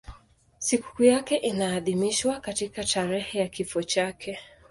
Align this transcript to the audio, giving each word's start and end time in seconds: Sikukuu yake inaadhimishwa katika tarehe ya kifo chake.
Sikukuu 0.59 1.03
yake 1.03 1.35
inaadhimishwa 1.35 2.39
katika 2.39 2.83
tarehe 2.83 3.39
ya 3.39 3.47
kifo 3.47 3.83
chake. 3.83 4.39